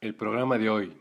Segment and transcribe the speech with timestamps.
[0.00, 0.96] El programa de hoy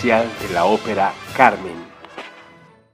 [0.00, 1.74] especial de la ópera Carmen.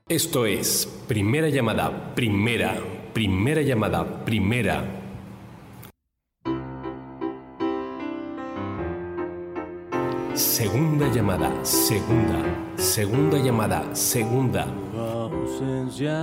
[0.09, 2.75] Esto es primera llamada, primera,
[3.13, 4.85] primera llamada, primera.
[10.35, 12.43] Segunda llamada, segunda,
[12.77, 14.67] segunda llamada, segunda.
[14.99, 16.19] ausencia,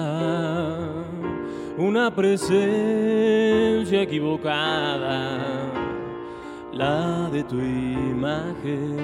[1.77, 5.39] una presencia equivocada,
[6.73, 9.03] la de tu imagen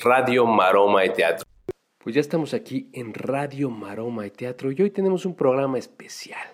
[0.00, 1.46] Radio Maroma de Teatro.
[1.98, 6.46] Pues ya estamos aquí en Radio Maroma de Teatro y hoy tenemos un programa especial.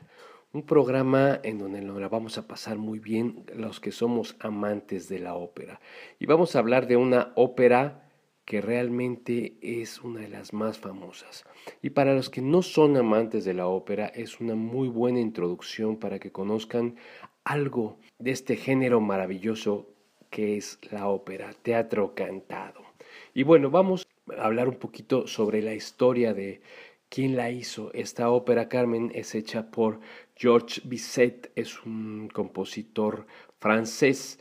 [0.53, 5.09] Un programa en donde nos la vamos a pasar muy bien los que somos amantes
[5.09, 5.81] de la ópera.
[6.19, 8.09] Y vamos a hablar de una ópera
[8.45, 11.45] que realmente es una de las más famosas.
[11.83, 15.97] Y para los que no son amantes de la ópera, es una muy buena introducción
[15.99, 16.97] para que conozcan
[17.45, 19.89] algo de este género maravilloso
[20.31, 22.90] que es la ópera, teatro cantado.
[23.35, 26.61] Y bueno, vamos a hablar un poquito sobre la historia de
[27.09, 27.93] quién la hizo.
[27.93, 30.01] Esta ópera Carmen es hecha por
[30.37, 33.27] Georges Bizet, es un compositor
[33.59, 34.39] francés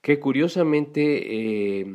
[0.00, 1.86] que curiosamente eh,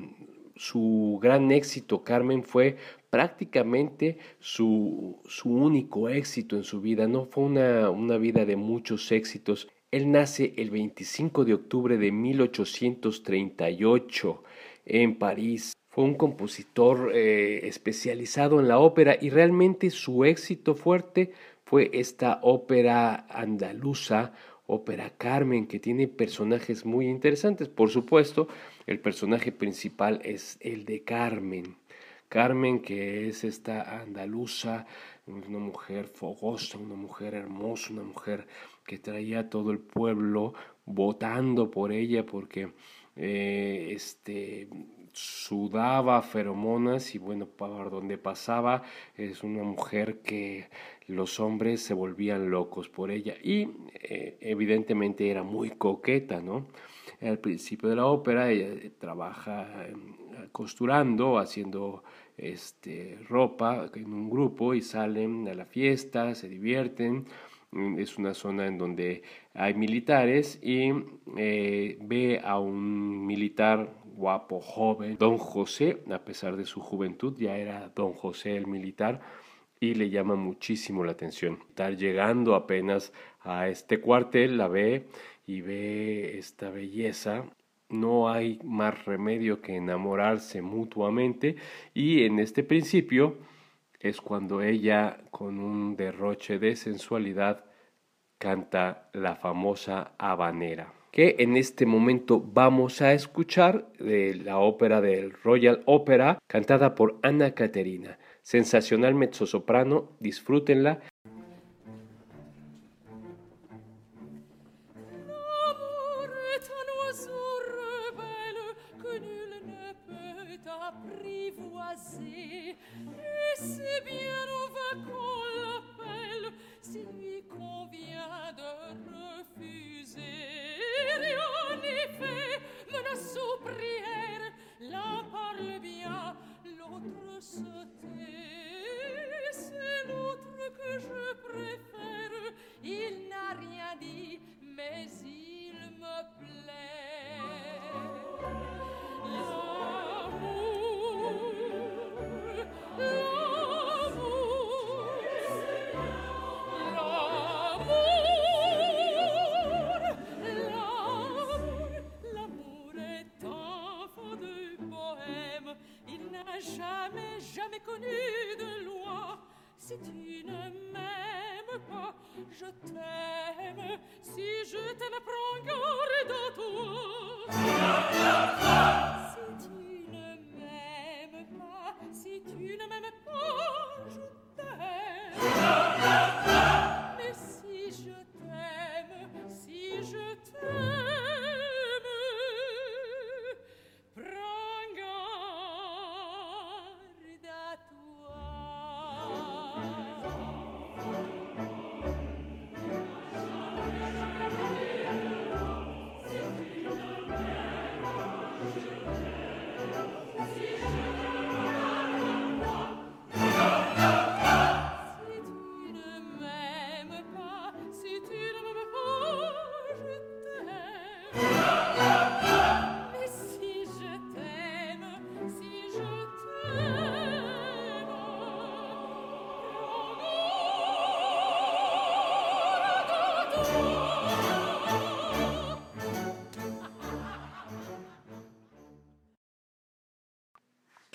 [0.55, 2.77] su gran éxito Carmen fue
[3.09, 9.11] prácticamente su, su, único éxito en su vida, no fue una, una vida de muchos
[9.11, 9.67] éxitos.
[9.91, 14.43] Él nace el 25 de octubre de 1838
[14.85, 15.73] en París.
[15.97, 21.31] Un compositor eh, especializado en la ópera y realmente su éxito fuerte
[21.65, 24.31] fue esta ópera andaluza,
[24.67, 27.67] ópera Carmen, que tiene personajes muy interesantes.
[27.67, 28.47] Por supuesto,
[28.85, 31.77] el personaje principal es el de Carmen.
[32.29, 34.85] Carmen, que es esta andaluza,
[35.25, 38.45] una mujer fogosa, una mujer hermosa, una mujer
[38.85, 40.53] que traía a todo el pueblo
[40.85, 42.71] votando por ella porque
[43.15, 44.67] eh, este,
[45.17, 48.83] sudaba feromonas y bueno, por donde pasaba
[49.15, 50.69] es una mujer que
[51.07, 56.67] los hombres se volvían locos por ella y eh, evidentemente era muy coqueta, ¿no?
[57.19, 58.67] Al principio de la ópera ella
[58.99, 60.13] trabaja em,
[60.51, 62.03] costurando, haciendo
[62.37, 67.25] este, ropa en un grupo y salen a la fiesta, se divierten.
[67.97, 69.23] Es una zona en donde
[69.53, 70.91] hay militares y
[71.37, 77.55] eh, ve a un militar guapo, joven, don José, a pesar de su juventud, ya
[77.55, 79.21] era don José el militar
[79.79, 81.59] y le llama muchísimo la atención.
[81.69, 85.07] Estar llegando apenas a este cuartel, la ve
[85.45, 87.45] y ve esta belleza.
[87.89, 91.55] No hay más remedio que enamorarse mutuamente
[91.93, 93.37] y en este principio
[93.99, 97.65] es cuando ella con un derroche de sensualidad
[98.39, 105.31] canta la famosa habanera que en este momento vamos a escuchar de la ópera del
[105.31, 108.19] Royal Opera cantada por Ana Caterina.
[108.41, 111.01] Sensacional mezzosoprano, disfrútenla.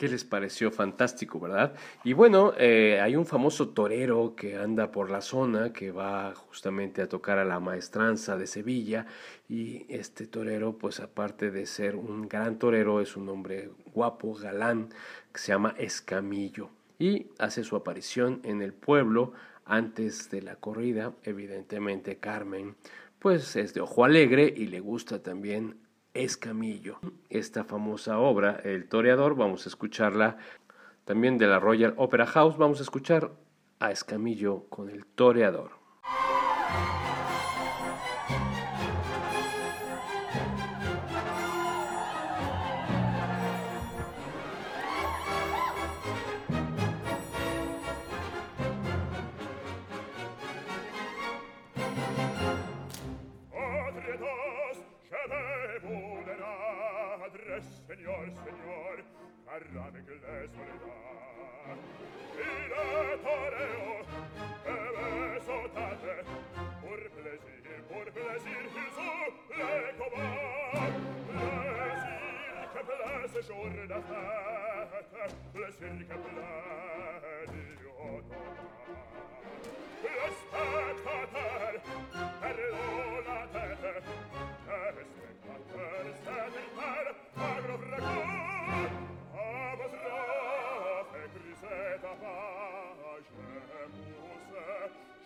[0.02, 0.72] ¿Qué les pareció?
[0.72, 1.74] Fantástico, ¿verdad?
[2.02, 7.02] Y bueno, eh, hay un famoso torero que anda por la zona, que va justamente
[7.02, 9.06] a tocar a la maestranza de Sevilla.
[9.48, 14.88] Y este torero, pues aparte de ser un gran torero, es un hombre guapo, galán,
[15.32, 16.70] que se llama Escamillo.
[16.98, 19.34] Y hace su aparición en el pueblo
[19.66, 21.12] antes de la corrida.
[21.22, 22.74] Evidentemente Carmen,
[23.20, 25.76] pues es de ojo alegre y le gusta también
[26.14, 26.98] Escamillo.
[27.30, 30.36] Esta famosa obra, El Toreador, vamos a escucharla
[31.04, 33.32] también de la Royal Opera House, vamos a escuchar
[33.80, 35.72] a Escamillo con El Toreador.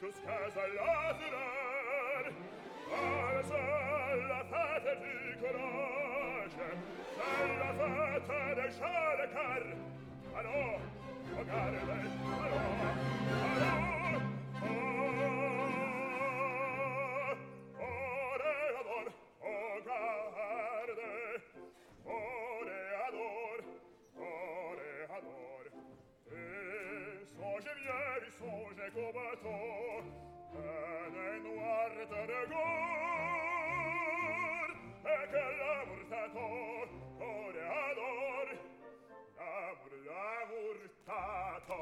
[0.00, 2.24] jusqu'à sa laverar
[2.92, 6.68] Ars alla fata di conosce
[7.16, 9.76] Alla fata del scialcar
[10.34, 10.78] Allò,
[11.34, 12.10] pagare oh lei,
[12.44, 12.60] allò,
[13.54, 13.74] allò
[14.60, 14.76] oh,
[17.80, 19.06] Oreador,
[19.38, 21.42] o oh garde
[22.04, 23.58] Oreador,
[24.16, 25.64] oreador
[26.30, 29.85] E songe vieri, songe come toi
[32.26, 32.66] Paregor
[35.04, 36.46] e che l'amor tato
[37.18, 38.48] coreador
[39.36, 41.80] l'amor l'amor tato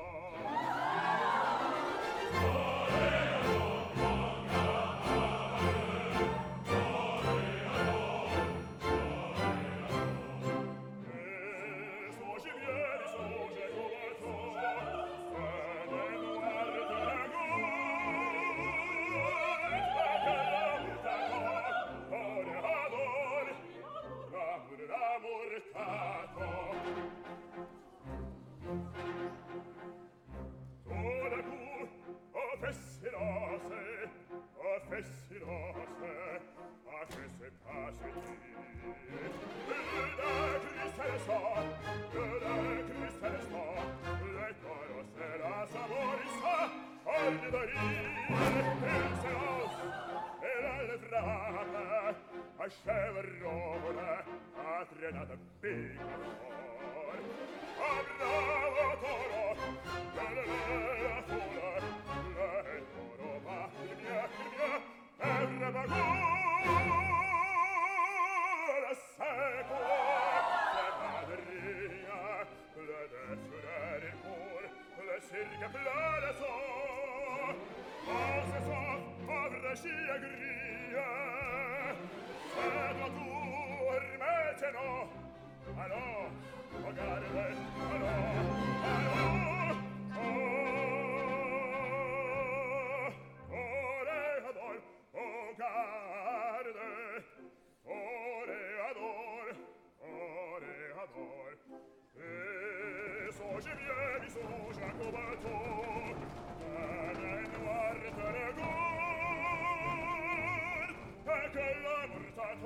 [52.64, 54.25] a scever rovere,
[54.56, 56.43] a trenata pigro.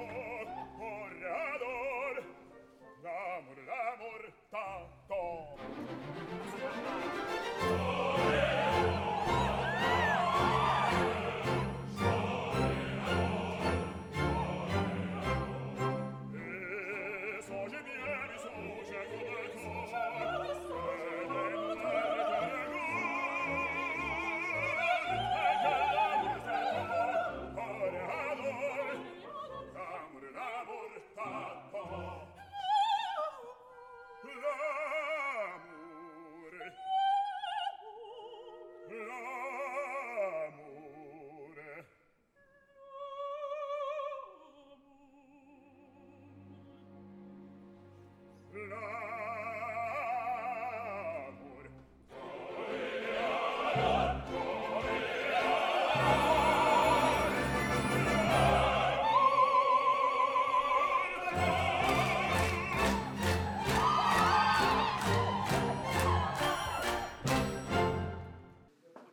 [0.01, 0.28] Oh!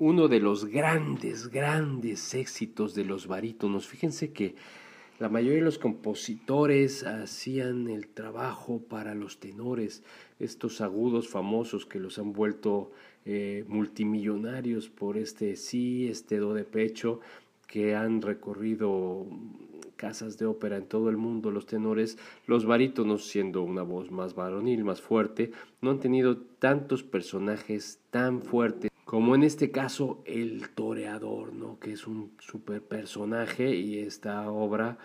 [0.05, 3.87] Uno de los grandes, grandes éxitos de los barítonos.
[3.87, 4.53] Fíjense que
[5.17, 10.03] la mayoría de los compositores hacían el trabajo para los tenores,
[10.39, 12.91] estos agudos famosos que los han vuelto
[13.25, 17.19] eh, multimillonarios por este sí, este do de pecho,
[17.65, 19.25] que han recorrido
[19.95, 24.35] casas de ópera en todo el mundo, los tenores, los barítonos, siendo una voz más
[24.35, 25.49] varonil, más fuerte,
[25.81, 31.79] no han tenido tantos personajes tan fuertes como en este caso el toreador, ¿no?
[31.79, 34.97] que es un super personaje y esta obra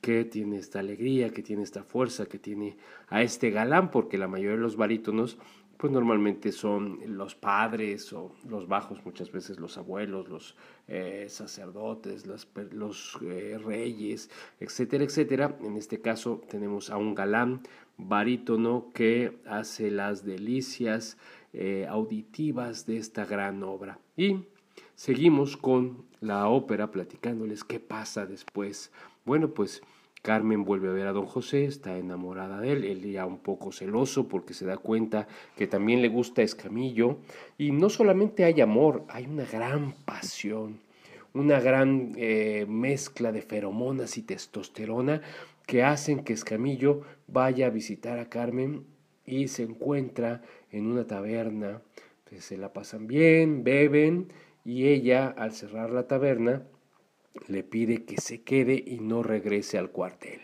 [0.00, 2.76] que tiene esta alegría, que tiene esta fuerza, que tiene
[3.08, 5.38] a este galán, porque la mayoría de los barítonos
[5.76, 10.56] pues normalmente son los padres o los bajos, muchas veces los abuelos, los
[10.88, 12.26] eh, sacerdotes,
[12.72, 15.56] los eh, reyes, etcétera, etcétera.
[15.62, 17.62] En este caso tenemos a un galán
[17.96, 21.16] barítono que hace las delicias
[21.52, 23.98] eh, auditivas de esta gran obra.
[24.16, 24.44] Y
[24.94, 28.92] seguimos con la ópera platicándoles qué pasa después.
[29.24, 29.82] Bueno, pues
[30.22, 33.72] Carmen vuelve a ver a don José, está enamorada de él, él ya un poco
[33.72, 37.18] celoso porque se da cuenta que también le gusta Escamillo
[37.56, 40.80] y no solamente hay amor, hay una gran pasión,
[41.34, 45.22] una gran eh, mezcla de feromonas y testosterona
[45.66, 48.84] que hacen que Escamillo vaya a visitar a Carmen
[49.28, 50.42] y se encuentra
[50.72, 51.82] en una taberna,
[52.28, 54.32] pues se la pasan bien, beben
[54.64, 56.66] y ella al cerrar la taberna
[57.46, 60.40] le pide que se quede y no regrese al cuartel.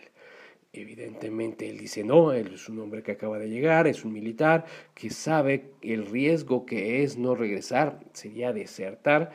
[0.71, 4.65] Evidentemente él dice no, él es un hombre que acaba de llegar, es un militar
[4.93, 9.31] que sabe el riesgo que es no regresar, sería desertar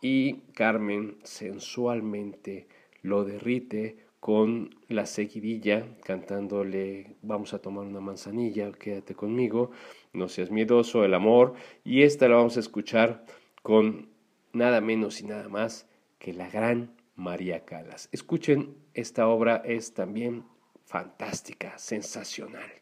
[0.00, 2.68] y Carmen sensualmente
[3.02, 9.70] lo derrite con la seguidilla cantándole vamos a tomar una manzanilla, quédate conmigo,
[10.12, 13.24] no seas miedoso, el amor y esta la vamos a escuchar
[13.62, 14.08] con
[14.52, 18.08] nada menos y nada más que la gran María Calas.
[18.12, 20.44] Escuchen, esta obra es también
[20.84, 22.77] fantástica, sensacional.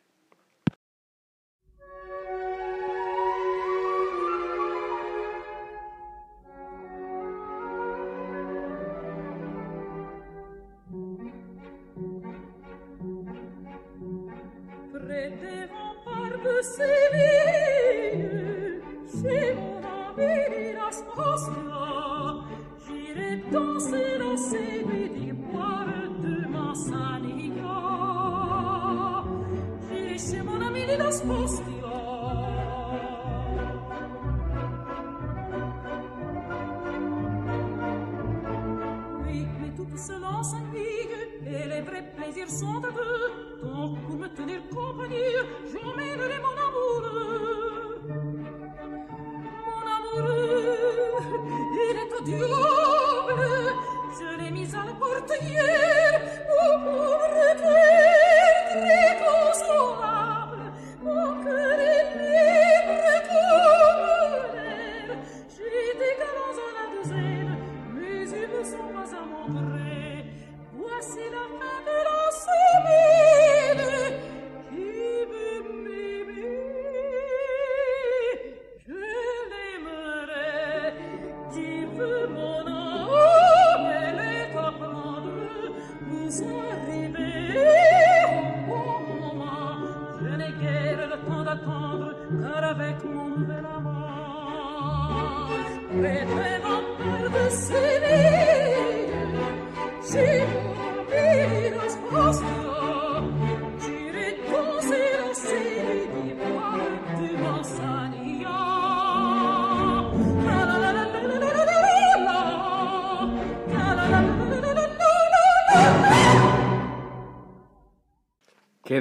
[16.66, 16.95] say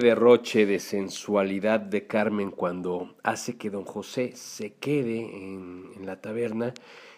[0.05, 6.75] derroche de sensualidad de Carmen cuando hace que don José se quede en, la taberna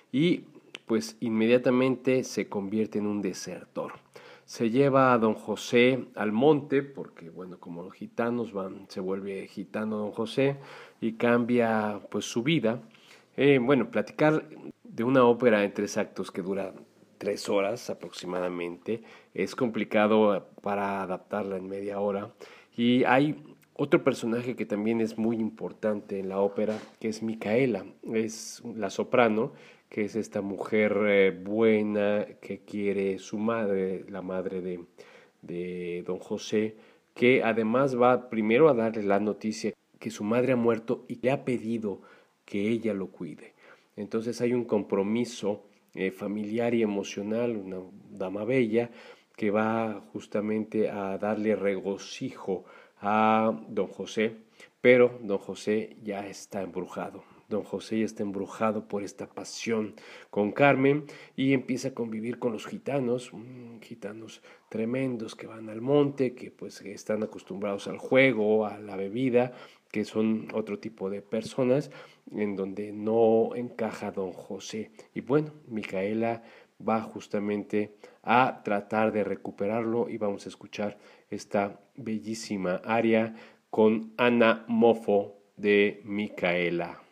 [0.10, 0.46] y
[0.86, 3.92] pues inmediatamente se convierte en un desertor.
[4.46, 9.48] Se lleva a don José al monte porque bueno, como los gitanos van, se vuelve
[9.48, 10.56] gitano don José
[11.02, 12.80] y cambia pues su vida.
[13.36, 14.48] Eh, bueno, platicar
[14.86, 16.74] de una ópera en tres actos que dura
[17.18, 19.04] tres horas aproximadamente
[19.34, 22.32] es complicado para adaptarla en media hora.
[22.78, 23.36] Y hay
[23.74, 28.92] otro personaje que también es muy importante en la ópera, que es Micaela, es la
[28.92, 29.52] soprano,
[29.90, 34.86] que es esta mujer eh, buena que quiere su madre, la madre de,
[35.42, 36.76] de don José,
[37.16, 41.32] que además va primero a darle la noticia que su madre ha muerto y le
[41.32, 42.02] ha pedido
[42.46, 43.54] que ella lo cuide.
[43.96, 45.64] Entonces hay un compromiso
[45.96, 47.80] eh, familiar y emocional, una
[48.12, 48.92] dama bella,
[49.38, 52.66] que va justamente a darle regocijo
[53.00, 54.36] a don José,
[54.82, 57.24] pero don José ya está embrujado.
[57.48, 59.94] Don José ya está embrujado por esta pasión
[60.30, 61.06] con Carmen
[61.38, 66.52] y empieza a convivir con los gitanos, mm, gitanos tremendos que van al monte, que
[66.52, 69.54] pues están acostumbrados al juego, a la bebida,
[69.92, 71.92] que son otro tipo de personas
[72.32, 74.92] en donde no encaja don José.
[75.14, 76.44] Y bueno, Micaela
[76.86, 77.96] va justamente
[78.28, 80.98] a tratar de recuperarlo y vamos a escuchar
[81.30, 83.34] esta bellísima aria
[83.70, 87.07] con Ana Mofo de Micaela.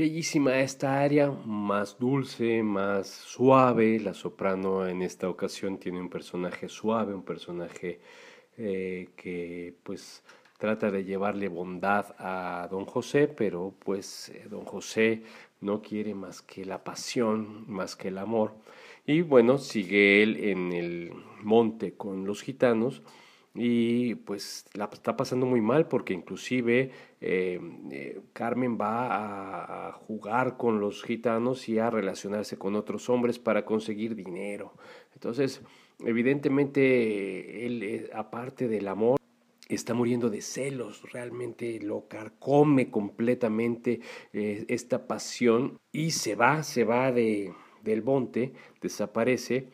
[0.00, 4.00] Bellísima esta área, más dulce, más suave.
[4.00, 8.00] La soprano en esta ocasión tiene un personaje suave, un personaje
[8.56, 10.24] eh, que pues
[10.56, 15.22] trata de llevarle bondad a don José, pero pues eh, don José
[15.60, 18.54] no quiere más que la pasión, más que el amor.
[19.04, 23.02] Y bueno, sigue él en el monte con los gitanos
[23.54, 27.60] y pues la está pasando muy mal porque inclusive eh,
[27.90, 33.64] eh, Carmen va a, jugar con los gitanos y a relacionarse con otros hombres para
[33.64, 34.74] conseguir dinero.
[35.14, 35.62] Entonces,
[35.98, 39.18] evidentemente, él, eh, aparte del amor,
[39.68, 44.00] está muriendo de celos, realmente lo carcome completamente
[44.32, 49.68] esta pasión y se va, se va de, del monte, desaparece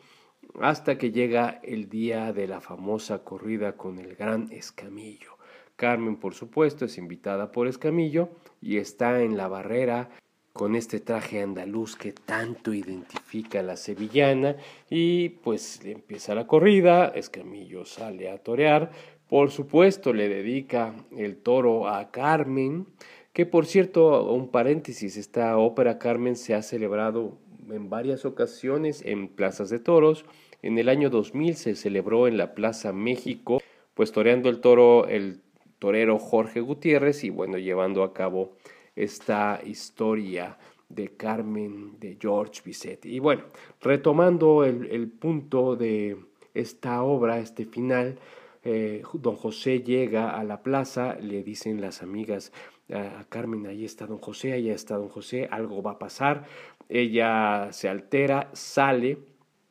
[0.59, 5.37] hasta que llega el día de la famosa corrida con el gran Escamillo.
[5.75, 8.29] Carmen, por supuesto, es invitada por Escamillo
[8.61, 10.09] y está en la barrera
[10.57, 14.55] con este traje andaluz que tanto identifica a la sevillana
[14.89, 18.91] y pues empieza la corrida, Escamillo sale a torear,
[19.29, 22.87] por supuesto le dedica el toro a Carmen,
[23.33, 27.37] que por cierto, un paréntesis, esta ópera Carmen se ha celebrado
[27.69, 30.25] en varias ocasiones en plazas de toros,
[30.61, 33.61] en el año 2000 se celebró en la Plaza México,
[33.93, 35.41] pues toreando el toro el
[35.79, 38.57] torero Jorge Gutiérrez y bueno, llevando a cabo
[38.95, 40.57] esta historia
[40.89, 43.05] de Carmen de George Bizet.
[43.05, 43.43] Y bueno,
[43.81, 46.17] retomando el, punto de
[46.53, 48.17] esta obra, este final,
[48.63, 52.51] eh, don José llega a la plaza, le dicen las amigas
[52.89, 56.45] a Carmen, ahí está don José, ahí está don José, algo va a pasar.
[56.89, 59.17] Ella se altera, sale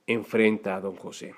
[0.06, 1.34] enfrenta a don José.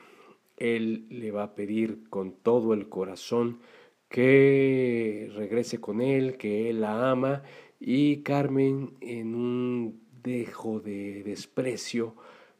[0.56, 3.60] Él le va a pedir con todo el corazón
[4.08, 7.42] que regrese con él, que él la ama
[7.78, 12.14] y Carmen en un dejo de desprecio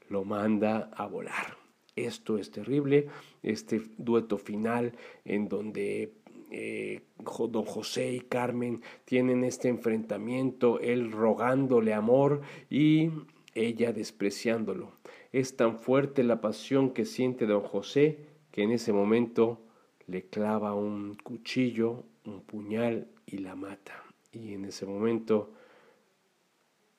[0.09, 1.57] lo manda a volar.
[1.97, 3.09] Esto es terrible,
[3.43, 4.93] este dueto final
[5.25, 6.13] en donde
[6.51, 7.03] eh,
[7.51, 13.11] don José y Carmen tienen este enfrentamiento, él rogándole amor y
[13.55, 14.93] ella despreciándolo.
[15.33, 19.61] Es tan fuerte la pasión que siente don José que en ese momento
[20.07, 24.05] le clava un cuchillo, un puñal y la mata.
[24.33, 25.53] Y en ese momento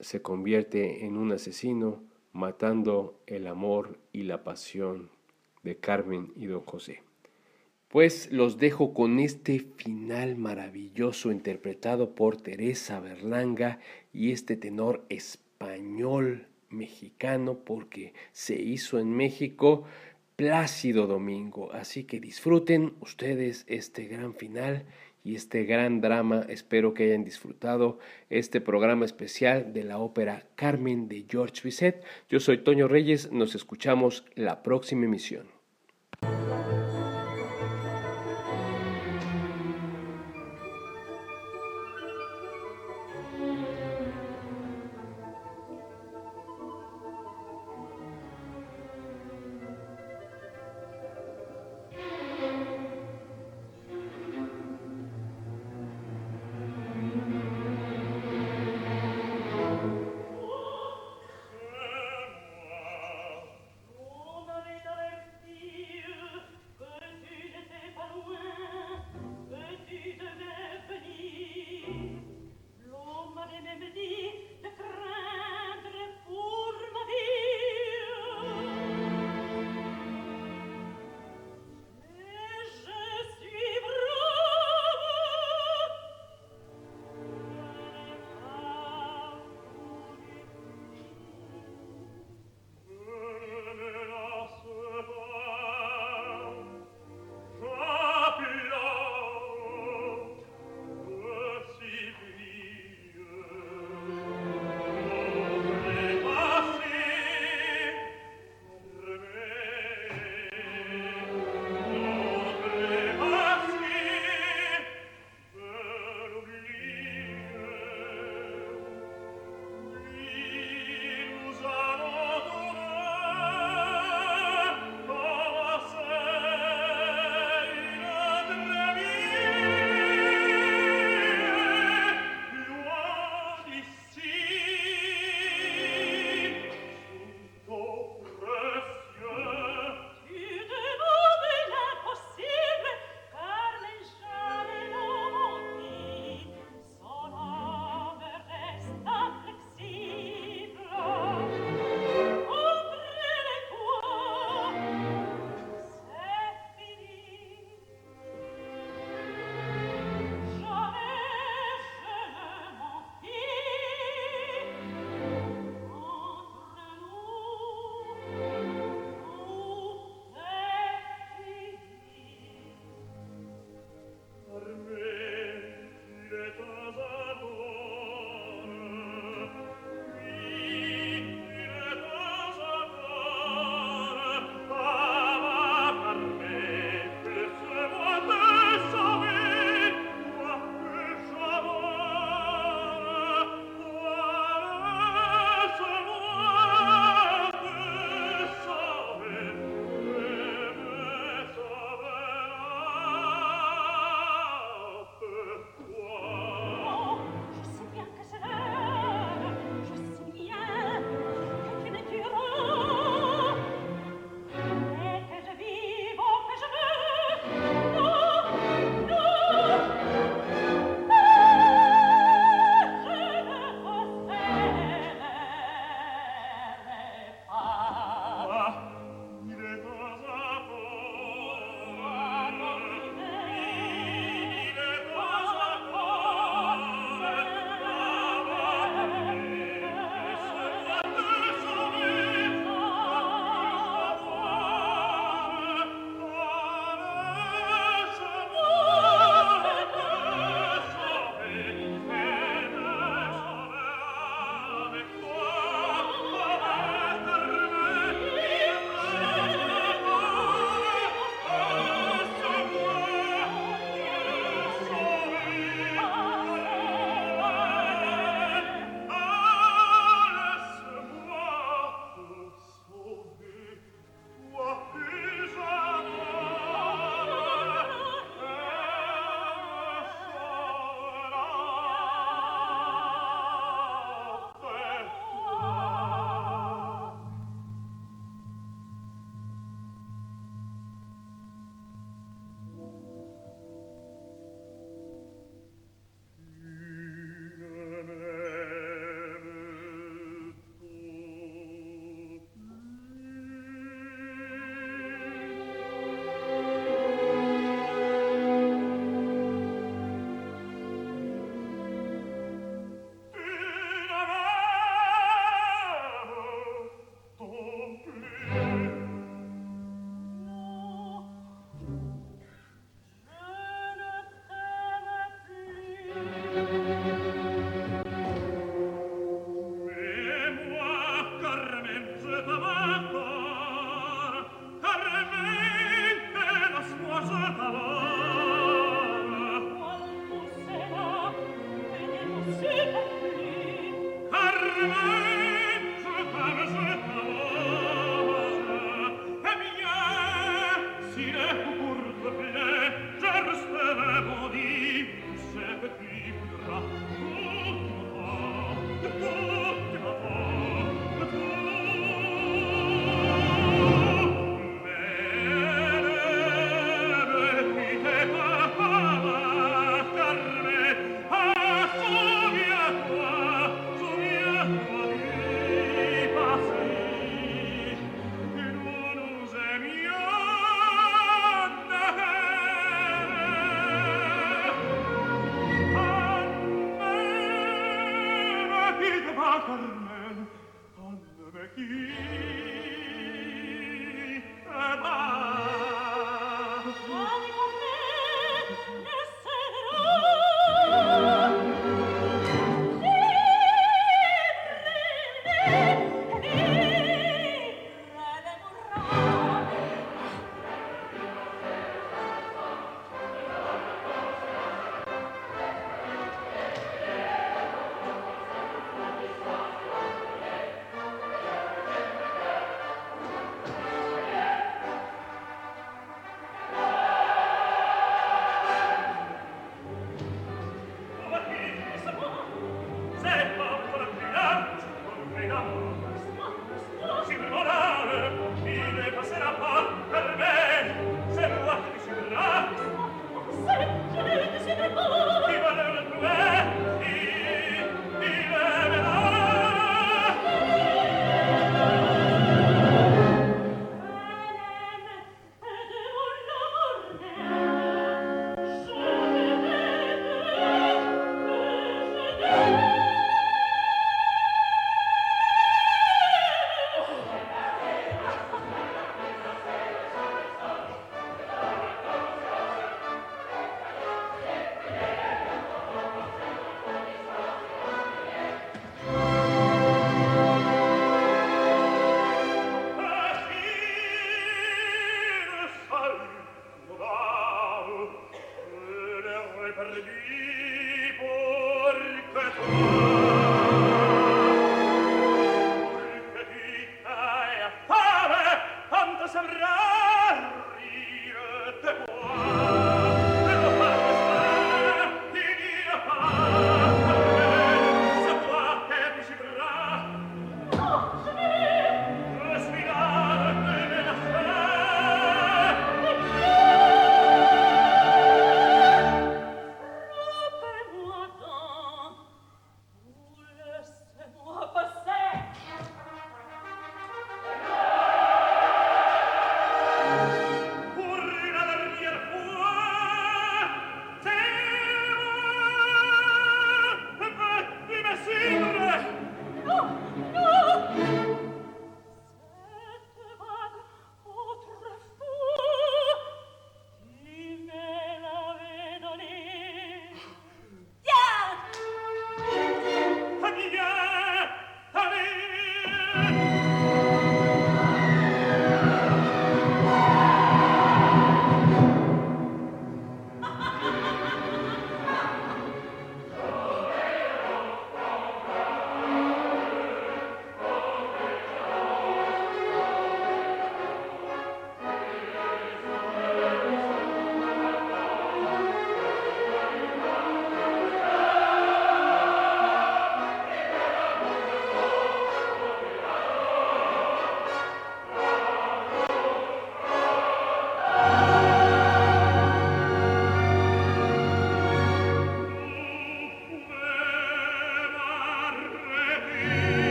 [0.00, 5.10] se convierte en un asesino matando el amor y la pasión
[5.62, 7.02] de Carmen y don José.
[7.96, 13.78] Pues los dejo con este final maravilloso interpretado por Teresa Berlanga
[14.12, 19.84] y este tenor español mexicano porque se hizo en México
[20.36, 21.72] Plácido Domingo.
[21.72, 24.84] Así que disfruten ustedes este gran final
[25.24, 26.44] y este gran drama.
[26.50, 32.04] Espero que hayan disfrutado este programa especial de la ópera Carmen de George Bizet.
[32.28, 35.55] Yo soy Toño Reyes, nos escuchamos la próxima emisión.